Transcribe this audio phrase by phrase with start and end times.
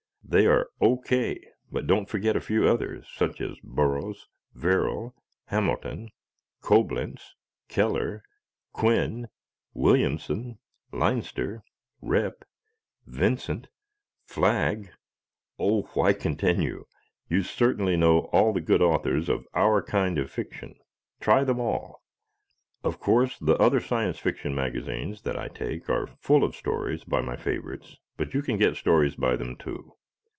[0.23, 0.95] They are O.
[0.95, 1.41] K.,
[1.73, 5.13] but don't forget a few others, such as Burroughs, Verrill,
[5.47, 6.09] Hamilton,
[6.61, 7.35] Coblentz,
[7.67, 8.23] Keller,
[8.71, 9.27] Quinn,
[9.73, 10.57] Williamson,
[10.93, 11.65] Leinster,
[12.01, 12.43] Repp,
[13.05, 13.67] Vincent,
[14.23, 14.93] Flagg
[15.59, 16.85] oh, why continue;
[17.27, 20.79] you certainly know all the good authors of OUR kind of fiction;
[21.19, 22.05] try them all.
[22.85, 27.19] Of course, the other Science Fiction magazines that I take are full of stories by
[27.19, 29.95] my favorites, but you can get stories by them too.